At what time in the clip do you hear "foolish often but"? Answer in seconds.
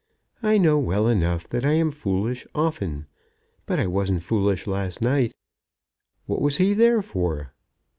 1.91-3.79